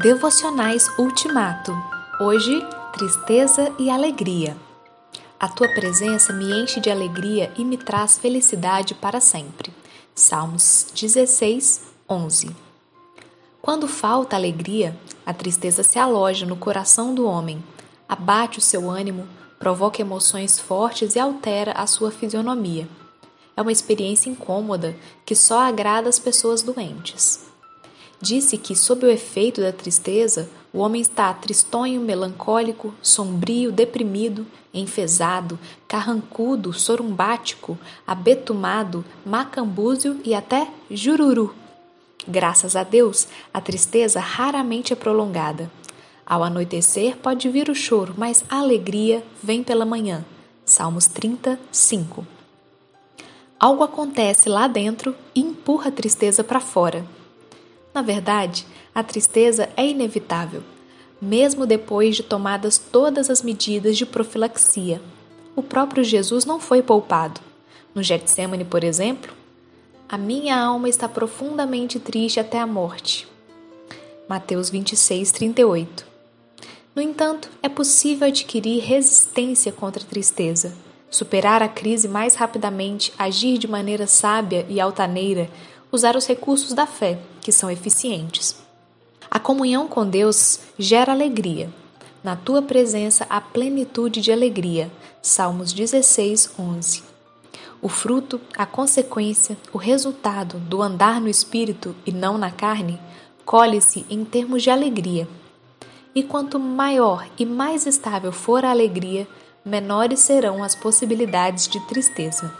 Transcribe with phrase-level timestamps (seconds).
[0.00, 1.72] Devocionais Ultimato.
[2.20, 4.56] Hoje, tristeza e alegria.
[5.40, 9.74] A tua presença me enche de alegria e me traz felicidade para sempre.
[10.14, 12.54] Salmos 16, 11.
[13.60, 17.60] Quando falta alegria, a tristeza se aloja no coração do homem,
[18.08, 19.26] abate o seu ânimo,
[19.58, 22.88] provoca emoções fortes e altera a sua fisionomia.
[23.56, 24.94] É uma experiência incômoda
[25.26, 27.47] que só agrada as pessoas doentes.
[28.20, 35.58] Disse que, sob o efeito da tristeza, o homem está tristonho, melancólico, sombrio, deprimido, enfesado,
[35.86, 41.54] carrancudo, sorumbático, abetumado, macambúzio e até jururu.
[42.26, 45.70] Graças a Deus, a tristeza raramente é prolongada.
[46.26, 50.24] Ao anoitecer pode vir o choro, mas a alegria vem pela manhã.
[50.64, 52.26] Salmos 35.
[53.58, 57.06] Algo acontece lá dentro e empurra a tristeza para fora.
[57.98, 60.62] Na verdade, a tristeza é inevitável,
[61.20, 65.02] mesmo depois de tomadas todas as medidas de profilaxia.
[65.56, 67.40] O próprio Jesus não foi poupado.
[67.92, 69.32] No Getsemane, por exemplo,
[70.08, 73.26] a minha alma está profundamente triste até a morte.
[74.28, 76.06] Mateus 26, 38.
[76.94, 80.72] No entanto, é possível adquirir resistência contra a tristeza,
[81.10, 85.50] superar a crise mais rapidamente, agir de maneira sábia e altaneira,
[85.90, 88.56] usar os recursos da fé, que são eficientes.
[89.30, 91.70] A comunhão com Deus gera alegria.
[92.22, 94.90] Na tua presença há plenitude de alegria.
[95.22, 97.02] Salmos 16, 11.
[97.80, 102.98] O fruto, a consequência, o resultado do andar no espírito e não na carne,
[103.44, 105.28] colhe-se em termos de alegria.
[106.14, 109.28] E quanto maior e mais estável for a alegria,
[109.64, 112.52] menores serão as possibilidades de tristeza.